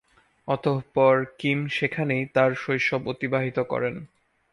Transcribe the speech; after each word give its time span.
অতঃপর 0.47 1.15
কিম 1.39 1.59
সেখানেই 1.69 2.23
তার 2.33 2.51
শৈশব 2.55 3.01
অতিবাহিত 3.07 3.57
করেন। 3.63 3.95